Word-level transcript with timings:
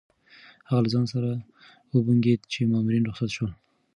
هغه 0.67 0.79
له 0.83 0.89
ځان 0.93 1.05
سره 1.13 1.29
وبونګېده 1.93 2.45
چې 2.53 2.69
مامورین 2.71 3.03
رخصت 3.05 3.29
شول. 3.35 3.51